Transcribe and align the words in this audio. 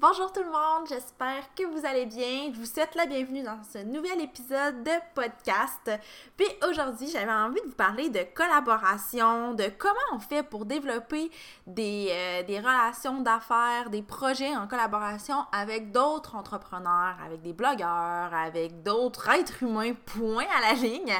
Bonjour 0.00 0.32
tout 0.32 0.42
le 0.42 0.50
monde, 0.50 0.88
j'espère 0.88 1.54
que 1.54 1.62
vous 1.64 1.84
allez 1.84 2.06
bien. 2.06 2.50
Je 2.54 2.58
vous 2.58 2.64
souhaite 2.64 2.94
la 2.94 3.04
bienvenue 3.04 3.42
dans 3.42 3.58
ce 3.70 3.76
nouvel 3.84 4.22
épisode 4.22 4.82
de 4.82 4.92
podcast. 5.14 5.90
Puis 6.38 6.46
aujourd'hui, 6.66 7.06
j'avais 7.12 7.30
envie 7.30 7.60
de 7.60 7.66
vous 7.66 7.74
parler 7.74 8.08
de 8.08 8.20
collaboration, 8.34 9.52
de 9.52 9.64
comment 9.76 10.00
on 10.14 10.18
fait 10.18 10.42
pour 10.42 10.64
développer 10.64 11.30
des, 11.66 12.08
euh, 12.12 12.60
relations 12.60 13.20
d'affaires, 13.20 13.90
des 13.90 14.00
projets 14.00 14.56
en 14.56 14.66
collaboration 14.66 15.44
avec 15.52 15.92
d'autres 15.92 16.34
entrepreneurs, 16.34 17.16
avec 17.22 17.42
des 17.42 17.52
blogueurs, 17.52 18.32
avec 18.32 18.82
d'autres 18.82 19.28
êtres 19.28 19.62
humains, 19.62 19.92
point 20.06 20.46
à 20.56 20.62
la 20.62 20.80
ligne. 20.80 21.14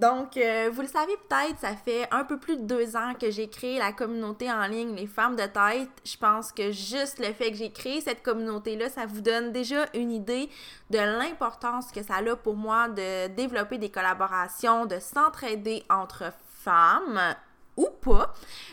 Donc, 0.00 0.38
euh, 0.38 0.70
vous 0.72 0.80
le 0.80 0.88
savez 0.88 1.12
peut-être, 1.28 1.58
ça 1.60 1.76
fait 1.76 2.08
un 2.10 2.24
peu 2.24 2.38
plus 2.38 2.56
de 2.56 2.62
deux 2.62 2.96
ans 2.96 3.12
que 3.20 3.30
j'ai 3.30 3.50
créé 3.50 3.78
la 3.78 3.92
communauté 3.92 4.50
en 4.50 4.66
ligne 4.66 4.94
Les 4.94 5.06
Femmes 5.06 5.36
de 5.36 5.42
Tête. 5.42 5.90
Je 6.06 6.16
pense 6.16 6.52
que 6.52 6.72
juste 6.72 7.18
le 7.18 7.34
fait 7.34 7.50
que 7.50 7.58
j'ai 7.58 7.70
créé 7.70 8.00
cette 8.00 8.22
communauté-là, 8.22 8.88
ça 8.88 9.04
vous 9.04 9.20
donne 9.20 9.52
déjà 9.52 9.84
une 9.92 10.10
idée 10.10 10.48
de 10.88 10.96
l'importance 10.96 11.92
que 11.92 12.02
ça 12.02 12.14
a 12.14 12.36
pour 12.36 12.56
moi 12.56 12.88
de 12.88 13.26
développer 13.28 13.76
des 13.76 13.90
collaborations, 13.90 14.86
de 14.86 14.98
s'entraider 14.98 15.84
entre 15.90 16.32
femmes 16.64 17.20
ou 17.76 17.88
pas. 18.00 18.32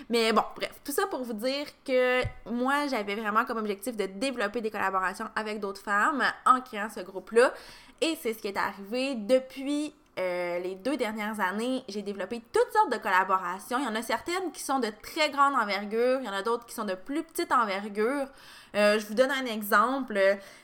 Mais 0.09 0.31
bon, 0.31 0.43
bref, 0.55 0.79
tout 0.85 0.93
ça 0.93 1.07
pour 1.07 1.23
vous 1.23 1.33
dire 1.33 1.65
que 1.85 2.21
moi, 2.49 2.87
j'avais 2.87 3.15
vraiment 3.15 3.43
comme 3.43 3.57
objectif 3.57 3.97
de 3.97 4.05
développer 4.05 4.61
des 4.61 4.71
collaborations 4.71 5.27
avec 5.35 5.59
d'autres 5.59 5.81
femmes 5.81 6.23
en 6.45 6.61
créant 6.61 6.89
ce 6.89 7.01
groupe-là. 7.01 7.53
Et 7.99 8.17
c'est 8.21 8.31
ce 8.31 8.39
qui 8.39 8.47
est 8.47 8.57
arrivé 8.57 9.15
depuis 9.15 9.93
euh, 10.17 10.59
les 10.59 10.75
deux 10.75 10.97
dernières 10.97 11.39
années, 11.39 11.83
j'ai 11.87 12.01
développé 12.01 12.41
toutes 12.51 12.71
sortes 12.73 12.91
de 12.91 12.97
collaborations. 12.97 13.77
Il 13.77 13.85
y 13.85 13.87
en 13.87 13.95
a 13.95 14.01
certaines 14.01 14.51
qui 14.51 14.61
sont 14.61 14.79
de 14.79 14.89
très 15.01 15.29
grande 15.29 15.53
envergure, 15.53 16.19
il 16.21 16.25
y 16.25 16.29
en 16.29 16.33
a 16.33 16.41
d'autres 16.41 16.65
qui 16.65 16.73
sont 16.73 16.85
de 16.85 16.95
plus 16.95 17.23
petite 17.23 17.51
envergure. 17.51 18.27
Euh, 18.75 18.99
je 18.99 19.05
vous 19.05 19.13
donne 19.13 19.31
un 19.31 19.45
exemple. 19.45 20.19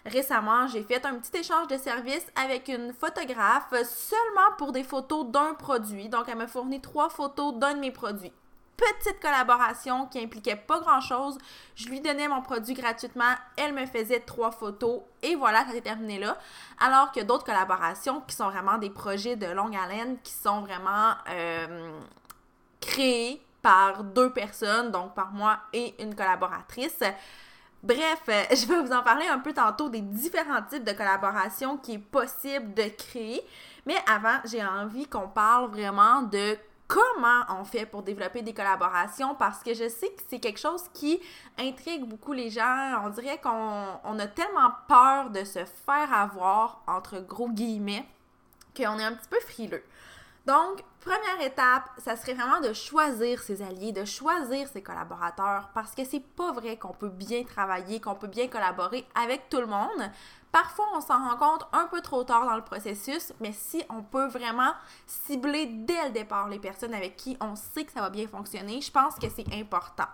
Récemment, 0.06 0.68
j'ai 0.68 0.84
fait 0.84 1.06
un 1.06 1.16
petit 1.16 1.38
échange 1.38 1.68
de 1.68 1.78
services 1.78 2.26
avec 2.36 2.68
une 2.68 2.94
photographe 2.94 3.74
seulement 3.84 4.56
pour 4.58 4.72
des 4.72 4.84
photos 4.84 5.28
d'un 5.28 5.54
produit. 5.54 6.10
Donc, 6.10 6.26
elle 6.28 6.38
m'a 6.38 6.48
fourni 6.48 6.82
trois 6.82 7.10
photos 7.10 7.54
d'un 7.56 7.76
de 7.76 7.80
mes 7.80 7.92
produits 7.92 8.34
petite 8.78 9.20
collaboration 9.20 10.08
qui 10.08 10.24
impliquait 10.24 10.56
pas 10.56 10.80
grand 10.80 11.02
chose. 11.02 11.38
Je 11.76 11.88
lui 11.90 12.02
donnais 12.02 12.28
mon 12.28 12.42
produit 12.42 12.74
gratuitement, 12.74 13.34
elle 13.58 13.74
me 13.74 13.86
faisait 13.86 14.20
trois 14.20 14.52
photos 14.52 15.02
et 15.22 15.36
voilà, 15.36 15.66
ça 15.66 15.72
s'est 15.72 15.82
terminé 15.82 16.20
là. 16.20 16.38
Alors 16.80 17.12
que 17.12 17.22
d'autres 17.22 17.46
collaborations 17.46 18.22
qui 18.22 18.36
sont 18.36 18.50
vraiment 18.50 18.78
des 18.78 18.90
projets 18.90 19.36
de 19.36 19.48
longue 19.48 19.76
haleine, 19.76 20.18
qui 20.24 20.34
sont 20.34 20.62
vraiment 20.62 21.14
euh, 21.30 22.00
créés 22.82 23.42
par 23.62 24.04
deux 24.04 24.32
personnes, 24.32 24.92
donc 24.92 25.14
par 25.14 25.32
moi 25.32 25.58
et 25.72 25.96
une 26.02 26.16
collaboratrice. 26.16 27.00
Bref, 27.82 28.22
je 28.28 28.66
vais 28.68 28.82
vous 28.82 28.92
en 28.92 29.04
parler 29.04 29.28
un 29.28 29.40
peu 29.40 29.54
tantôt 29.54 29.90
des 29.90 30.02
différents 30.02 30.62
types 30.64 30.84
de 30.84 30.94
collaborations 30.94 31.78
qui 31.78 31.94
est 31.94 31.98
possible 31.98 32.74
de 32.74 32.84
créer. 32.98 33.42
Mais 33.86 33.98
avant, 34.10 34.40
j'ai 34.46 34.64
envie 34.64 35.08
qu'on 35.08 35.28
parle 35.28 35.70
vraiment 35.70 36.22
de 36.22 36.58
comment 36.94 37.44
on 37.50 37.64
fait 37.64 37.88
pour 37.88 38.04
développer 38.04 38.44
des 38.44 38.54
collaborations 38.54 39.34
parce 39.34 39.64
que 39.64 39.74
je 39.74 39.90
sais 39.90 40.10
que 40.10 40.22
c'est 40.28 40.40
quelque 40.40 40.60
chose 40.60 40.84
qui 40.94 41.20
intrigue 41.58 42.06
beaucoup 42.06 42.34
les 42.34 42.52
gens. 42.52 43.02
On 43.04 43.10
dirait 43.10 43.40
qu'on 43.42 44.20
a 44.20 44.28
tellement 44.28 44.72
peur 44.88 45.32
de 45.32 45.44
se 45.44 45.66
faire 45.66 46.14
avoir, 46.14 46.84
entre 46.86 47.20
gros 47.20 47.50
guillemets, 47.50 48.06
qu'on 48.78 49.00
est 49.00 49.04
un 49.04 49.14
petit 49.14 49.28
peu 49.28 49.40
frileux. 49.40 49.84
Donc, 50.46 50.84
première 51.04 51.46
étape, 51.46 51.90
ça 51.98 52.16
serait 52.16 52.34
vraiment 52.34 52.62
de 52.62 52.72
choisir 52.74 53.42
ses 53.42 53.62
alliés, 53.62 53.92
de 53.92 54.06
choisir 54.06 54.68
ses 54.68 54.82
collaborateurs, 54.82 55.70
parce 55.74 55.94
que 55.94 56.06
c'est 56.06 56.24
pas 56.24 56.52
vrai 56.54 56.78
qu'on 56.78 56.94
peut 56.94 57.10
bien 57.10 57.44
travailler, 57.44 58.00
qu'on 58.00 58.16
peut 58.16 58.28
bien 58.28 58.48
collaborer 58.48 59.06
avec 59.16 59.50
tout 59.50 59.60
le 59.60 59.68
monde. 59.68 60.12
Parfois, 60.54 60.86
on 60.96 61.02
s'en 61.02 61.18
rend 61.18 61.36
compte 61.36 61.68
un 61.74 61.88
peu 61.88 62.00
trop 62.02 62.24
tard 62.24 62.46
dans 62.46 62.56
le 62.56 62.62
processus, 62.62 63.34
mais 63.42 63.52
si 63.52 63.84
on 63.90 64.04
peut 64.04 64.28
vraiment 64.28 64.72
cibler 65.08 65.66
dès 65.66 66.06
le 66.06 66.12
départ 66.12 66.48
les 66.48 66.60
personnes 66.60 66.94
avec 66.94 67.18
qui 67.18 67.36
on 67.42 67.56
sait 67.56 67.86
que 67.86 67.92
ça 67.92 68.02
va 68.02 68.12
bien 68.12 68.28
fonctionner, 68.28 68.80
je 68.80 68.92
pense 68.92 69.16
que 69.16 69.26
c'est 69.36 69.52
important. 69.52 70.06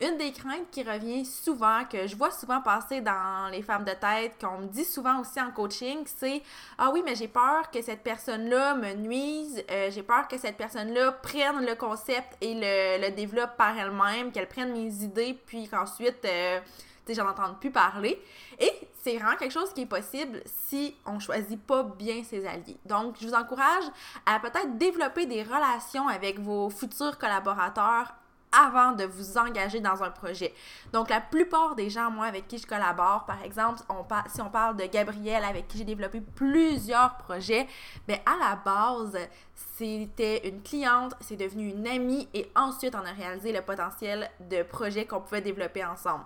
Une 0.00 0.16
des 0.16 0.32
craintes 0.32 0.70
qui 0.70 0.82
revient 0.82 1.26
souvent, 1.26 1.84
que 1.84 2.06
je 2.06 2.16
vois 2.16 2.30
souvent 2.30 2.62
passer 2.62 3.02
dans 3.02 3.50
les 3.52 3.60
femmes 3.60 3.84
de 3.84 3.92
tête, 3.92 4.40
qu'on 4.40 4.60
me 4.60 4.66
dit 4.66 4.86
souvent 4.86 5.20
aussi 5.20 5.38
en 5.38 5.50
coaching, 5.50 5.98
c'est 6.06 6.42
Ah 6.78 6.90
oui, 6.90 7.02
mais 7.04 7.14
j'ai 7.14 7.28
peur 7.28 7.70
que 7.70 7.82
cette 7.82 8.02
personne-là 8.02 8.74
me 8.76 8.94
nuise, 8.94 9.62
euh, 9.70 9.90
j'ai 9.90 10.02
peur 10.02 10.26
que 10.32 10.38
cette 10.38 10.56
personne-là 10.56 11.12
prenne 11.12 11.64
le 11.64 11.74
concept 11.74 12.36
et 12.40 12.54
le, 12.54 13.10
développe 13.10 13.56
par 13.58 13.78
elle-même, 13.78 14.32
qu'elle 14.32 14.48
prenne 14.48 14.72
mes 14.72 15.04
idées, 15.04 15.38
puis 15.46 15.68
qu'ensuite. 15.68 16.24
Euh, 16.24 16.60
j'en 17.08 17.28
entends 17.28 17.54
plus 17.54 17.70
parler. 17.70 18.22
Et 18.58 18.70
c'est 19.02 19.16
vraiment 19.16 19.36
quelque 19.36 19.52
chose 19.52 19.72
qui 19.74 19.82
est 19.82 19.86
possible 19.86 20.40
si 20.46 20.94
on 21.04 21.18
choisit 21.18 21.60
pas 21.60 21.82
bien 21.82 22.22
ses 22.24 22.46
alliés. 22.46 22.78
Donc, 22.86 23.16
je 23.20 23.26
vous 23.26 23.34
encourage 23.34 23.84
à 24.24 24.38
peut-être 24.38 24.78
développer 24.78 25.26
des 25.26 25.42
relations 25.42 26.08
avec 26.08 26.38
vos 26.38 26.70
futurs 26.70 27.18
collaborateurs 27.18 28.14
avant 28.52 28.92
de 28.92 29.04
vous 29.04 29.38
engager 29.38 29.80
dans 29.80 30.02
un 30.02 30.10
projet. 30.10 30.54
Donc, 30.92 31.10
la 31.10 31.20
plupart 31.20 31.74
des 31.74 31.90
gens, 31.90 32.10
moi, 32.10 32.26
avec 32.26 32.48
qui 32.48 32.58
je 32.58 32.66
collabore, 32.66 33.24
par 33.26 33.42
exemple, 33.42 33.80
on 33.88 34.02
si 34.28 34.40
on 34.40 34.50
parle 34.50 34.76
de 34.76 34.84
Gabrielle, 34.84 35.44
avec 35.44 35.68
qui 35.68 35.78
j'ai 35.78 35.84
développé 35.84 36.20
plusieurs 36.20 37.16
projets, 37.16 37.66
ben 38.06 38.18
à 38.26 38.36
la 38.38 38.56
base, 38.56 39.16
c'était 39.54 40.48
une 40.48 40.62
cliente, 40.62 41.14
c'est 41.20 41.36
devenu 41.36 41.68
une 41.70 41.86
amie 41.86 42.28
et 42.34 42.50
ensuite, 42.54 42.94
on 42.94 43.06
a 43.06 43.12
réalisé 43.12 43.52
le 43.52 43.62
potentiel 43.62 44.30
de 44.40 44.62
projet 44.62 45.06
qu'on 45.06 45.20
pouvait 45.20 45.40
développer 45.40 45.84
ensemble. 45.84 46.24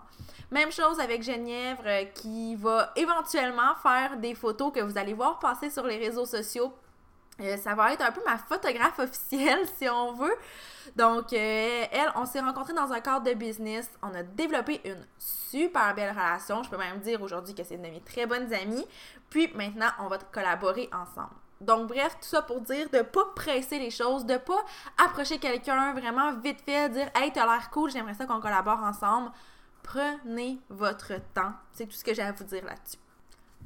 Même 0.50 0.70
chose 0.70 1.00
avec 1.00 1.22
Genièvre 1.22 1.82
euh, 1.86 2.04
qui 2.14 2.54
va 2.56 2.92
éventuellement 2.94 3.74
faire 3.82 4.16
des 4.16 4.34
photos 4.34 4.72
que 4.72 4.80
vous 4.80 4.96
allez 4.96 5.12
voir 5.12 5.38
passer 5.38 5.70
sur 5.70 5.84
les 5.86 5.96
réseaux 5.96 6.26
sociaux. 6.26 6.72
Euh, 7.40 7.56
ça 7.58 7.74
va 7.74 7.92
être 7.92 8.02
un 8.02 8.12
peu 8.12 8.22
ma 8.24 8.38
photographe 8.38 8.98
officielle 8.98 9.66
si 9.76 9.88
on 9.88 10.12
veut. 10.14 10.36
Donc, 10.94 11.32
euh, 11.32 11.84
elle, 11.90 12.10
on 12.14 12.24
s'est 12.24 12.40
rencontrés 12.40 12.72
dans 12.72 12.92
un 12.92 13.00
cadre 13.00 13.24
de 13.24 13.34
business. 13.34 13.90
On 14.02 14.14
a 14.14 14.22
développé 14.22 14.80
une 14.84 15.04
super 15.18 15.94
belle 15.94 16.10
relation. 16.10 16.62
Je 16.62 16.70
peux 16.70 16.78
même 16.78 17.00
dire 17.00 17.20
aujourd'hui 17.20 17.54
que 17.54 17.62
c'est 17.62 17.74
une 17.74 17.82
de 17.82 17.88
mes 17.88 18.00
très 18.00 18.26
bonnes 18.26 18.52
amies. 18.54 18.86
Puis 19.28 19.52
maintenant, 19.54 19.88
on 20.00 20.08
va 20.08 20.18
collaborer 20.18 20.88
ensemble. 20.92 21.34
Donc, 21.60 21.88
bref, 21.88 22.16
tout 22.20 22.28
ça 22.28 22.42
pour 22.42 22.60
dire 22.60 22.88
de 22.90 23.00
pas 23.00 23.24
presser 23.34 23.78
les 23.78 23.90
choses, 23.90 24.26
de 24.26 24.36
pas 24.36 24.62
approcher 25.04 25.38
quelqu'un 25.38 25.92
vraiment 25.92 26.34
vite 26.34 26.60
fait, 26.64 26.88
dire 26.90 27.10
Hey, 27.14 27.32
t'as 27.32 27.46
l'air 27.46 27.70
cool, 27.70 27.90
j'aimerais 27.90 28.14
ça 28.14 28.26
qu'on 28.26 28.40
collabore 28.40 28.82
ensemble. 28.82 29.30
Prenez 29.82 30.58
votre 30.68 31.14
temps. 31.32 31.52
C'est 31.72 31.86
tout 31.86 31.96
ce 31.96 32.04
que 32.04 32.12
j'ai 32.12 32.22
à 32.22 32.32
vous 32.32 32.44
dire 32.44 32.64
là-dessus. 32.64 32.98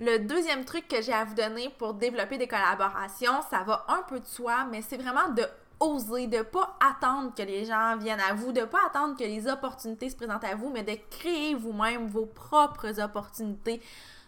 Le 0.02 0.18
deuxième 0.18 0.64
truc 0.64 0.88
que 0.88 1.02
j'ai 1.02 1.12
à 1.12 1.26
vous 1.26 1.34
donner 1.34 1.68
pour 1.76 1.92
développer 1.92 2.38
des 2.38 2.48
collaborations, 2.48 3.42
ça 3.50 3.62
va 3.64 3.84
un 3.86 4.00
peu 4.08 4.18
de 4.18 4.24
soi, 4.24 4.64
mais 4.70 4.80
c'est 4.80 4.96
vraiment 4.96 5.28
de 5.28 5.44
oser, 5.78 6.26
de 6.26 6.40
pas 6.40 6.74
attendre 6.80 7.34
que 7.34 7.42
les 7.42 7.66
gens 7.66 7.98
viennent 7.98 8.18
à 8.18 8.32
vous, 8.32 8.50
de 8.52 8.64
pas 8.64 8.78
attendre 8.86 9.14
que 9.14 9.24
les 9.24 9.46
opportunités 9.46 10.08
se 10.08 10.16
présentent 10.16 10.44
à 10.44 10.54
vous, 10.54 10.70
mais 10.70 10.84
de 10.84 10.96
créer 11.10 11.54
vous-même 11.54 12.08
vos 12.08 12.24
propres 12.24 12.98
opportunités. 12.98 13.82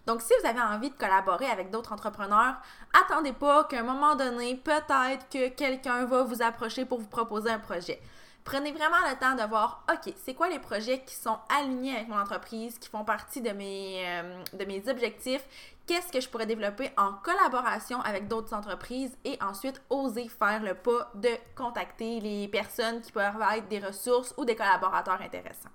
Donc, 0.06 0.21
si 0.21 0.34
vous 0.43 0.47
avez 0.47 0.61
envie 0.61 0.91
de 0.91 0.94
collaborer 0.94 1.47
avec 1.47 1.71
d'autres 1.71 1.94
entrepreneurs, 1.94 2.56
attendez 2.93 3.32
pas 3.32 3.64
qu'à 3.64 3.81
un 3.81 3.82
moment 3.82 4.14
donné, 4.14 4.56
peut-être 4.56 5.26
que 5.31 5.49
quelqu'un 5.49 6.05
va 6.05 6.23
vous 6.23 6.43
approcher 6.43 6.85
pour 6.85 6.99
vous 7.00 7.08
proposer 7.08 7.49
un 7.49 7.58
projet. 7.58 7.99
Prenez 8.44 8.73
vraiment 8.73 8.97
le 9.09 9.17
temps 9.19 9.35
de 9.37 9.49
voir, 9.49 9.85
OK, 9.89 10.12
c'est 10.25 10.35
quoi 10.35 10.49
les 10.49 10.59
projets 10.59 11.05
qui 11.05 11.15
sont 11.15 11.39
alignés 11.49 11.94
avec 11.94 12.09
mon 12.09 12.19
entreprise, 12.19 12.77
qui 12.79 12.89
font 12.89 13.05
partie 13.05 13.41
de 13.41 13.50
mes, 13.50 14.03
euh, 14.05 14.43
de 14.53 14.65
mes 14.65 14.89
objectifs, 14.89 15.44
qu'est-ce 15.87 16.11
que 16.11 16.21
je 16.21 16.29
pourrais 16.29 16.47
développer 16.47 16.91
en 16.97 17.12
collaboration 17.12 18.00
avec 18.00 18.27
d'autres 18.27 18.53
entreprises 18.53 19.17
et 19.25 19.39
ensuite 19.41 19.81
oser 19.91 20.29
faire 20.29 20.62
le 20.62 20.75
pas 20.75 21.12
de 21.15 21.31
contacter 21.55 22.19
les 22.19 22.49
personnes 22.49 23.00
qui 23.00 23.12
peuvent 23.12 23.41
être 23.55 23.69
des 23.69 23.79
ressources 23.79 24.35
ou 24.37 24.45
des 24.45 24.56
collaborateurs 24.56 25.21
intéressants? 25.21 25.71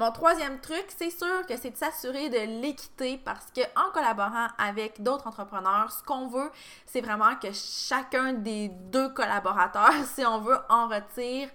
Mon 0.00 0.12
troisième 0.12 0.60
truc, 0.60 0.86
c'est 0.96 1.10
sûr 1.10 1.44
que 1.46 1.58
c'est 1.58 1.72
de 1.72 1.76
s'assurer 1.76 2.30
de 2.30 2.62
l'équité 2.62 3.20
parce 3.22 3.46
que 3.54 3.60
en 3.76 3.90
collaborant 3.92 4.46
avec 4.56 5.02
d'autres 5.02 5.26
entrepreneurs, 5.26 5.92
ce 5.92 6.02
qu'on 6.02 6.26
veut, 6.26 6.50
c'est 6.86 7.02
vraiment 7.02 7.36
que 7.36 7.48
chacun 7.52 8.32
des 8.32 8.68
deux 8.68 9.10
collaborateurs, 9.10 9.92
si 10.06 10.24
on 10.24 10.40
veut, 10.40 10.58
en 10.70 10.88
retire 10.88 11.50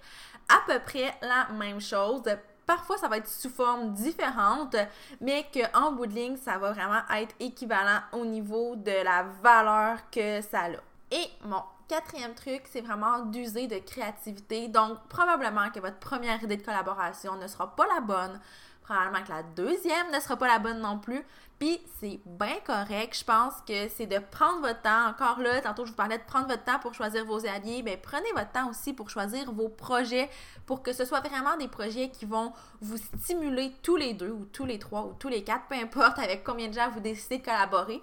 à 0.48 0.60
peu 0.66 0.78
près 0.80 1.14
la 1.22 1.48
même 1.54 1.80
chose. 1.80 2.22
Parfois, 2.66 2.98
ça 2.98 3.08
va 3.08 3.18
être 3.18 3.28
sous 3.28 3.48
forme 3.48 3.92
différente, 3.92 4.74
mais 5.20 5.46
qu'en 5.54 5.92
bout 5.92 6.06
de 6.06 6.14
ligne, 6.14 6.36
ça 6.36 6.58
va 6.58 6.72
vraiment 6.72 7.02
être 7.14 7.34
équivalent 7.38 8.00
au 8.12 8.24
niveau 8.24 8.74
de 8.74 9.04
la 9.04 9.24
valeur 9.42 9.98
que 10.10 10.40
ça 10.42 10.64
a. 10.64 10.70
Et 11.12 11.30
mon 11.44 11.62
quatrième 11.88 12.34
truc, 12.34 12.62
c'est 12.64 12.80
vraiment 12.80 13.20
d'user 13.20 13.68
de 13.68 13.78
créativité. 13.78 14.66
Donc, 14.66 14.98
probablement 15.08 15.70
que 15.70 15.78
votre 15.78 15.98
première 15.98 16.42
idée 16.42 16.56
de 16.56 16.64
collaboration 16.64 17.36
ne 17.36 17.46
sera 17.46 17.74
pas 17.76 17.86
la 17.94 18.00
bonne. 18.00 18.40
Probablement 18.86 19.24
que 19.24 19.30
la 19.30 19.42
deuxième 19.42 20.12
ne 20.12 20.20
sera 20.20 20.36
pas 20.36 20.46
la 20.46 20.60
bonne 20.60 20.80
non 20.80 21.00
plus. 21.00 21.20
Puis 21.58 21.80
c'est 21.98 22.20
bien 22.24 22.54
correct. 22.64 23.18
Je 23.18 23.24
pense 23.24 23.54
que 23.66 23.88
c'est 23.88 24.06
de 24.06 24.18
prendre 24.30 24.60
votre 24.60 24.80
temps. 24.82 25.08
Encore 25.08 25.40
là, 25.40 25.60
tantôt 25.60 25.84
je 25.84 25.90
vous 25.90 25.96
parlais 25.96 26.18
de 26.18 26.22
prendre 26.22 26.46
votre 26.46 26.62
temps 26.62 26.78
pour 26.78 26.94
choisir 26.94 27.24
vos 27.24 27.44
alliés. 27.46 27.82
Bien, 27.82 27.96
prenez 28.00 28.30
votre 28.36 28.52
temps 28.52 28.70
aussi 28.70 28.92
pour 28.92 29.10
choisir 29.10 29.50
vos 29.50 29.68
projets 29.68 30.30
pour 30.66 30.84
que 30.84 30.92
ce 30.92 31.04
soit 31.04 31.18
vraiment 31.20 31.56
des 31.56 31.66
projets 31.66 32.10
qui 32.10 32.26
vont 32.26 32.52
vous 32.80 32.96
stimuler 32.96 33.72
tous 33.82 33.96
les 33.96 34.14
deux 34.14 34.30
ou 34.30 34.44
tous 34.52 34.66
les 34.66 34.78
trois 34.78 35.02
ou 35.02 35.14
tous 35.18 35.28
les 35.28 35.42
quatre, 35.42 35.66
peu 35.66 35.74
importe 35.74 36.20
avec 36.20 36.44
combien 36.44 36.68
de 36.68 36.74
gens 36.74 36.88
vous 36.90 37.00
décidez 37.00 37.38
de 37.38 37.44
collaborer. 37.44 38.00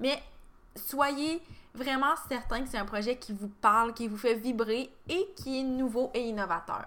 Mais 0.00 0.20
soyez 0.74 1.42
vraiment 1.74 2.14
certain 2.28 2.62
que 2.62 2.68
c'est 2.68 2.78
un 2.78 2.86
projet 2.86 3.16
qui 3.18 3.32
vous 3.32 3.52
parle, 3.60 3.94
qui 3.94 4.08
vous 4.08 4.18
fait 4.18 4.34
vibrer 4.34 4.90
et 5.08 5.28
qui 5.36 5.60
est 5.60 5.64
nouveau 5.64 6.10
et 6.12 6.22
innovateur. 6.22 6.86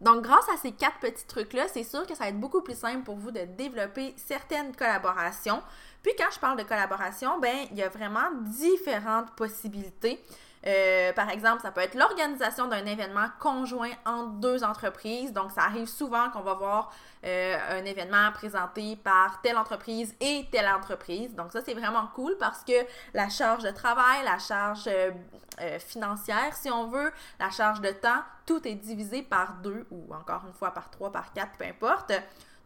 Donc, 0.00 0.22
grâce 0.22 0.48
à 0.48 0.56
ces 0.56 0.72
quatre 0.72 0.98
petits 1.00 1.26
trucs-là, 1.26 1.66
c'est 1.68 1.82
sûr 1.82 2.06
que 2.06 2.14
ça 2.14 2.24
va 2.24 2.30
être 2.30 2.38
beaucoup 2.38 2.62
plus 2.62 2.78
simple 2.78 3.02
pour 3.02 3.16
vous 3.16 3.32
de 3.32 3.40
développer 3.56 4.14
certaines 4.16 4.74
collaborations. 4.74 5.60
Puis, 6.02 6.12
quand 6.16 6.30
je 6.32 6.38
parle 6.38 6.58
de 6.58 6.62
collaboration, 6.62 7.40
ben, 7.40 7.66
il 7.70 7.76
y 7.76 7.82
a 7.82 7.88
vraiment 7.88 8.30
différentes 8.42 9.32
possibilités. 9.32 10.22
Euh, 10.66 11.12
par 11.12 11.30
exemple, 11.30 11.62
ça 11.62 11.70
peut 11.70 11.80
être 11.80 11.94
l'organisation 11.94 12.66
d'un 12.66 12.84
événement 12.84 13.28
conjoint 13.38 13.92
entre 14.04 14.32
deux 14.32 14.64
entreprises. 14.64 15.32
Donc, 15.32 15.52
ça 15.52 15.62
arrive 15.62 15.86
souvent 15.86 16.30
qu'on 16.30 16.40
va 16.40 16.54
voir 16.54 16.92
euh, 17.24 17.56
un 17.70 17.84
événement 17.84 18.32
présenté 18.32 18.96
par 18.96 19.40
telle 19.42 19.56
entreprise 19.56 20.14
et 20.20 20.46
telle 20.50 20.68
entreprise. 20.68 21.34
Donc, 21.34 21.52
ça, 21.52 21.60
c'est 21.64 21.74
vraiment 21.74 22.08
cool 22.14 22.36
parce 22.38 22.64
que 22.64 22.86
la 23.14 23.28
charge 23.28 23.62
de 23.62 23.70
travail, 23.70 24.24
la 24.24 24.38
charge 24.38 24.88
euh, 24.88 25.78
financière, 25.78 26.54
si 26.54 26.70
on 26.70 26.88
veut, 26.88 27.12
la 27.38 27.50
charge 27.50 27.80
de 27.80 27.90
temps, 27.90 28.22
tout 28.46 28.66
est 28.66 28.74
divisé 28.74 29.22
par 29.22 29.54
deux 29.62 29.86
ou 29.90 30.12
encore 30.14 30.42
une 30.46 30.54
fois 30.54 30.72
par 30.72 30.90
trois, 30.90 31.12
par 31.12 31.32
quatre, 31.32 31.52
peu 31.58 31.64
importe. 31.64 32.12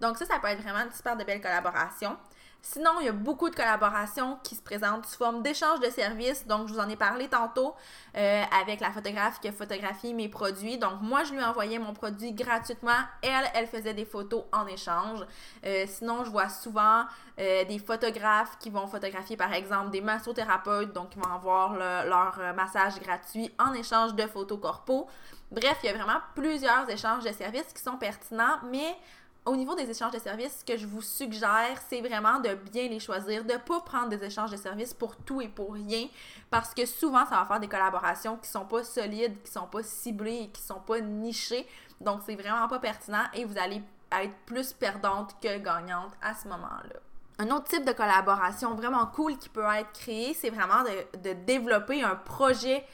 Donc, 0.01 0.17
ça, 0.17 0.27
ça 0.27 0.39
peut 0.41 0.49
être 0.49 0.63
vraiment 0.63 0.85
une 0.85 0.93
super 0.93 1.17
de 1.17 1.25
belle 1.25 1.41
collaboration. 1.41 2.17
Sinon, 2.65 2.93
il 3.01 3.07
y 3.07 3.09
a 3.09 3.13
beaucoup 3.13 3.51
de 3.51 3.57
collaborations 3.57 4.39
qui 4.45 4.55
se 4.55 4.63
présentent 4.63 5.05
sous 5.07 5.19
forme 5.19 5.43
d'échange 5.43 5.81
de 5.81 5.91
services. 5.91 6.47
Donc, 6.47 6.69
je 6.69 6.75
vous 6.75 6.79
en 6.79 6.89
ai 6.89 6.95
parlé 6.95 7.27
tantôt 7.27 7.75
euh, 8.17 8.43
avec 8.63 8.79
la 8.79 8.93
photographe 8.93 9.41
qui 9.41 9.49
a 9.49 9.53
photographié 9.53 10.13
mes 10.13 10.29
produits. 10.29 10.79
Donc, 10.79 11.01
moi, 11.01 11.25
je 11.25 11.33
lui 11.33 11.43
envoyais 11.43 11.81
mon 11.81 11.93
produit 11.93 12.33
gratuitement. 12.33 13.01
Elle, 13.21 13.51
elle 13.55 13.67
faisait 13.67 13.95
des 13.95 14.05
photos 14.05 14.45
en 14.53 14.69
échange. 14.69 15.27
Euh, 15.67 15.87
sinon, 15.89 16.25
je 16.25 16.31
vois 16.31 16.49
souvent 16.49 17.05
euh, 17.41 17.65
des 17.65 17.81
photographes 17.81 18.57
qui 18.61 18.71
vont 18.71 18.87
photographier, 18.87 19.37
par 19.37 19.53
exemple, 19.53 19.91
des 19.91 20.01
massothérapeutes. 20.01 20.93
Donc, 20.93 21.11
qui 21.11 21.19
vont 21.19 21.35
avoir 21.35 21.75
leur 21.75 22.55
massage 22.55 23.01
gratuit 23.01 23.51
en 23.59 23.75
échange 23.75 24.15
de 24.15 24.27
photos 24.29 24.61
corpo. 24.61 25.09
Bref, 25.51 25.79
il 25.83 25.87
y 25.87 25.89
a 25.91 25.95
vraiment 25.95 26.21
plusieurs 26.37 26.89
échanges 26.89 27.25
de 27.25 27.33
services 27.33 27.73
qui 27.75 27.83
sont 27.83 27.97
pertinents, 27.97 28.59
mais 28.71 28.97
au 29.45 29.57
niveau 29.57 29.75
des 29.75 29.91
échanges 29.91 30.13
de 30.13 30.19
services, 30.19 30.59
ce 30.61 30.65
que 30.65 30.79
je 30.79 30.87
vous 30.87 31.03
suggère, 31.03 31.77
c'est 31.89 32.01
vraiment 32.01 32.39
de 32.39 32.55
bien 32.55 32.89
les 32.89 33.01
choisir, 33.01 33.45
de 33.45 33.53
ne 33.53 33.59
pas 33.59 33.81
prendre 33.81 34.09
des 34.09 34.23
échanges 34.25 34.53
de 34.53 34.57
services 34.57 34.95
pour 34.95 35.17
tout 35.17 35.41
et 35.41 35.49
pour 35.49 35.75
rien, 35.75 36.07
parce 36.51 36.73
que 36.73 36.87
souvent, 36.87 37.27
ça 37.27 37.37
va 37.37 37.47
faire 37.47 37.61
des 37.61 37.69
collaborations 37.69 38.37
qui 38.37 38.49
sont 38.49 38.67
pas 38.67 38.85
solides, 38.85 39.43
qui 39.43 39.51
sont 39.51 39.67
pas 39.67 39.83
ciblées 39.83 40.51
qui 40.53 40.63
sont 40.63 40.81
pas 40.81 41.01
nichées. 41.01 41.67
Donc, 42.01 42.21
c'est 42.25 42.37
vraiment 42.37 42.69
pas 42.69 42.79
pertinent 42.79 43.25
et 43.35 43.45
vous 43.45 43.59
allez 43.59 43.83
être 44.13 44.35
plus 44.47 44.73
perdante 44.73 45.35
que 45.41 45.59
gagnante 45.59 46.13
à 46.23 46.35
ce 46.35 46.47
moment-là. 46.49 47.01
Un 47.39 47.51
autre 47.51 47.65
type 47.65 47.85
de 47.85 47.93
collaboration 47.93 48.75
vraiment 48.75 49.07
cool 49.07 49.39
qui 49.39 49.49
peut 49.49 49.65
être 49.75 49.93
créé, 49.93 50.35
c'est 50.35 50.51
vraiment 50.51 50.85
de 50.85 51.33
développer 51.33 52.03
un 52.03 52.15
projet 52.15 52.87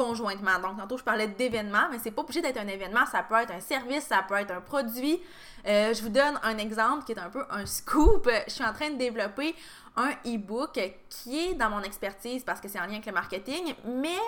conjointement. 0.00 0.58
Donc, 0.60 0.78
tantôt, 0.78 0.96
je 0.96 1.04
parlais 1.04 1.28
d'événements, 1.28 1.88
mais 1.90 1.98
c'est 2.02 2.10
pas 2.10 2.22
obligé 2.22 2.40
d'être 2.40 2.58
un 2.58 2.66
événement. 2.66 3.04
Ça 3.06 3.22
peut 3.22 3.34
être 3.34 3.52
un 3.52 3.60
service, 3.60 4.04
ça 4.04 4.24
peut 4.26 4.36
être 4.36 4.50
un 4.50 4.60
produit. 4.60 5.20
Euh, 5.66 5.92
je 5.92 6.02
vous 6.02 6.08
donne 6.08 6.40
un 6.42 6.56
exemple 6.56 7.04
qui 7.04 7.12
est 7.12 7.18
un 7.18 7.28
peu 7.28 7.44
un 7.50 7.66
scoop. 7.66 8.28
Je 8.46 8.52
suis 8.52 8.64
en 8.64 8.72
train 8.72 8.90
de 8.90 8.96
développer 8.96 9.54
un 9.96 10.10
e-book 10.26 10.80
qui 11.10 11.38
est 11.38 11.54
dans 11.54 11.68
mon 11.68 11.82
expertise 11.82 12.42
parce 12.44 12.60
que 12.60 12.68
c'est 12.68 12.80
en 12.80 12.86
lien 12.86 12.94
avec 12.94 13.06
le 13.06 13.12
marketing, 13.12 13.74
mais 13.84 14.18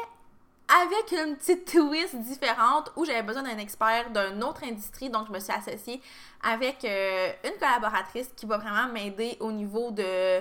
avec 0.80 1.12
une 1.12 1.36
petite 1.36 1.70
twist 1.70 2.16
différente 2.16 2.92
où 2.96 3.04
j'avais 3.04 3.22
besoin 3.22 3.42
d'un 3.42 3.58
expert 3.58 4.10
d'une 4.10 4.42
autre 4.42 4.64
industrie. 4.64 5.10
Donc, 5.10 5.26
je 5.26 5.32
me 5.32 5.38
suis 5.38 5.52
associée 5.52 6.00
avec 6.42 6.84
euh, 6.84 7.30
une 7.44 7.58
collaboratrice 7.58 8.30
qui 8.34 8.46
va 8.46 8.56
vraiment 8.56 8.90
m'aider 8.90 9.36
au 9.40 9.52
niveau 9.52 9.90
de, 9.90 10.40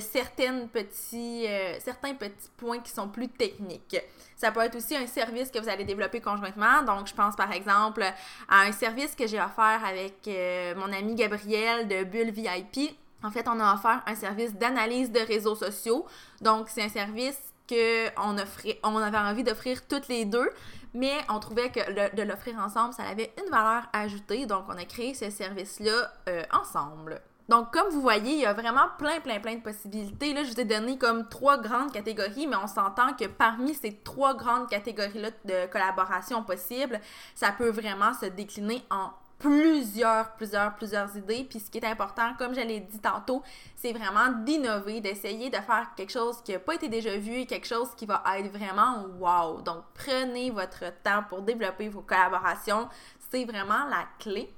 certaines 0.00 0.68
petits, 0.68 1.46
euh, 1.46 1.78
certains 1.80 2.14
petits 2.14 2.48
points 2.56 2.78
qui 2.78 2.90
sont 2.90 3.08
plus 3.08 3.28
techniques. 3.28 3.96
Ça 4.36 4.52
peut 4.52 4.60
être 4.60 4.76
aussi 4.76 4.96
un 4.96 5.06
service 5.06 5.50
que 5.50 5.58
vous 5.58 5.68
allez 5.68 5.84
développer 5.84 6.20
conjointement. 6.20 6.82
Donc, 6.82 7.06
je 7.06 7.14
pense 7.14 7.36
par 7.36 7.52
exemple 7.52 8.02
à 8.48 8.60
un 8.62 8.72
service 8.72 9.14
que 9.14 9.26
j'ai 9.26 9.40
offert 9.40 9.82
avec 9.84 10.16
euh, 10.28 10.74
mon 10.76 10.90
ami 10.92 11.14
Gabriel 11.14 11.86
de 11.88 12.04
Bulle 12.04 12.30
VIP. 12.30 12.96
En 13.22 13.30
fait, 13.30 13.46
on 13.48 13.58
a 13.60 13.74
offert 13.74 14.02
un 14.06 14.14
service 14.14 14.54
d'analyse 14.54 15.10
de 15.10 15.20
réseaux 15.20 15.56
sociaux. 15.56 16.06
Donc, 16.40 16.68
c'est 16.68 16.82
un 16.82 16.88
service 16.88 17.38
qu'on 17.68 18.36
on 18.82 18.96
avait 18.96 19.18
envie 19.18 19.44
d'offrir 19.44 19.86
toutes 19.86 20.08
les 20.08 20.24
deux, 20.24 20.50
mais 20.94 21.12
on 21.28 21.38
trouvait 21.38 21.70
que 21.70 22.14
de 22.16 22.22
l'offrir 22.22 22.58
ensemble, 22.58 22.94
ça 22.94 23.04
avait 23.04 23.32
une 23.42 23.50
valeur 23.50 23.84
ajoutée. 23.92 24.46
Donc, 24.46 24.64
on 24.68 24.76
a 24.76 24.84
créé 24.84 25.14
ce 25.14 25.30
service-là 25.30 26.12
euh, 26.28 26.42
ensemble. 26.52 27.20
Donc, 27.48 27.72
comme 27.72 27.88
vous 27.88 28.02
voyez, 28.02 28.32
il 28.32 28.40
y 28.40 28.46
a 28.46 28.52
vraiment 28.52 28.88
plein, 28.98 29.20
plein, 29.20 29.40
plein 29.40 29.54
de 29.54 29.62
possibilités. 29.62 30.34
Là, 30.34 30.44
je 30.44 30.52
vous 30.52 30.60
ai 30.60 30.66
donné 30.66 30.98
comme 30.98 31.28
trois 31.28 31.58
grandes 31.58 31.92
catégories, 31.92 32.46
mais 32.46 32.56
on 32.56 32.66
s'entend 32.66 33.14
que 33.14 33.24
parmi 33.24 33.74
ces 33.74 33.94
trois 34.04 34.34
grandes 34.34 34.68
catégories-là 34.68 35.30
de 35.46 35.66
collaboration 35.72 36.42
possibles, 36.42 37.00
ça 37.34 37.52
peut 37.52 37.70
vraiment 37.70 38.12
se 38.12 38.26
décliner 38.26 38.82
en 38.90 39.10
plusieurs, 39.38 40.32
plusieurs, 40.34 40.74
plusieurs 40.74 41.16
idées. 41.16 41.46
Puis 41.48 41.60
ce 41.60 41.70
qui 41.70 41.78
est 41.78 41.86
important, 41.86 42.34
comme 42.38 42.54
je 42.54 42.60
l'ai 42.60 42.80
dit 42.80 42.98
tantôt, 42.98 43.42
c'est 43.76 43.92
vraiment 43.92 44.32
d'innover, 44.44 45.00
d'essayer 45.00 45.50
de 45.50 45.56
faire 45.56 45.90
quelque 45.96 46.12
chose 46.12 46.42
qui 46.42 46.52
n'a 46.52 46.58
pas 46.58 46.74
été 46.74 46.88
déjà 46.88 47.16
vu, 47.16 47.46
quelque 47.46 47.66
chose 47.66 47.90
qui 47.96 48.06
va 48.06 48.22
être 48.36 48.50
vraiment 48.52 49.06
wow. 49.18 49.60
Donc 49.62 49.84
prenez 49.94 50.50
votre 50.50 50.84
temps 51.02 51.22
pour 51.28 51.42
développer 51.42 51.88
vos 51.88 52.02
collaborations. 52.02 52.88
C'est 53.30 53.44
vraiment 53.44 53.84
la 53.88 54.06
clé. 54.18 54.52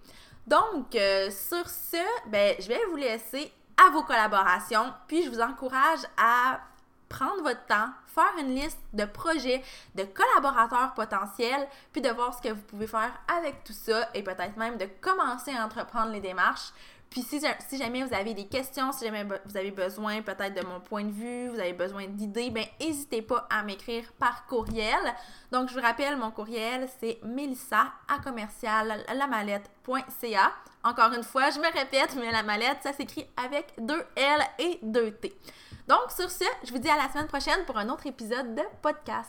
Donc, 0.46 0.94
euh, 0.94 1.30
sur 1.30 1.68
ce, 1.68 2.28
ben, 2.28 2.56
je 2.58 2.68
vais 2.68 2.80
vous 2.90 2.96
laisser 2.96 3.52
à 3.76 3.90
vos 3.90 4.02
collaborations, 4.02 4.92
puis 5.06 5.22
je 5.22 5.30
vous 5.30 5.40
encourage 5.40 6.00
à 6.16 6.60
prendre 7.10 7.42
votre 7.42 7.66
temps, 7.66 7.88
faire 8.06 8.32
une 8.40 8.54
liste 8.54 8.80
de 8.94 9.04
projets, 9.04 9.62
de 9.96 10.04
collaborateurs 10.04 10.94
potentiels, 10.94 11.68
puis 11.92 12.00
de 12.00 12.08
voir 12.08 12.32
ce 12.34 12.40
que 12.40 12.54
vous 12.54 12.62
pouvez 12.62 12.86
faire 12.86 13.12
avec 13.36 13.62
tout 13.64 13.74
ça 13.74 14.08
et 14.14 14.22
peut-être 14.22 14.56
même 14.56 14.78
de 14.78 14.86
commencer 15.02 15.52
à 15.52 15.66
entreprendre 15.66 16.12
les 16.12 16.20
démarches. 16.20 16.72
Puis 17.10 17.22
si, 17.22 17.40
jamais 17.76 18.04
vous 18.04 18.14
avez 18.14 18.34
des 18.34 18.46
questions, 18.46 18.92
si 18.92 19.04
jamais 19.04 19.24
vous 19.24 19.56
avez 19.56 19.72
besoin 19.72 20.22
peut-être 20.22 20.54
de 20.54 20.64
mon 20.64 20.78
point 20.78 21.02
de 21.02 21.10
vue, 21.10 21.48
vous 21.48 21.58
avez 21.58 21.72
besoin 21.72 22.06
d'idées, 22.06 22.50
ben 22.50 22.64
n'hésitez 22.80 23.20
pas 23.20 23.48
à 23.50 23.64
m'écrire 23.64 24.04
par 24.20 24.46
courriel. 24.46 25.00
Donc 25.50 25.68
je 25.68 25.74
vous 25.74 25.80
rappelle, 25.80 26.16
mon 26.16 26.30
courriel 26.30 26.88
c'est 27.00 27.18
melissa 27.24 27.92
à 28.06 28.20
commercial 28.22 29.04
Encore 30.84 31.12
une 31.12 31.24
fois, 31.24 31.50
je 31.50 31.58
me 31.58 31.72
répète, 31.72 32.14
mais 32.14 32.30
la 32.30 32.44
mallette, 32.44 32.78
ça 32.84 32.92
s'écrit 32.92 33.26
avec 33.44 33.74
deux 33.78 34.04
L 34.14 34.40
et 34.60 34.78
deux 34.80 35.10
T. 35.10 35.36
Donc, 35.90 36.12
sur 36.16 36.30
ce, 36.30 36.44
je 36.62 36.70
vous 36.70 36.78
dis 36.78 36.88
à 36.88 36.94
la 36.94 37.08
semaine 37.08 37.26
prochaine 37.26 37.64
pour 37.66 37.76
un 37.76 37.88
autre 37.88 38.06
épisode 38.06 38.54
de 38.54 38.62
podcast. 38.80 39.28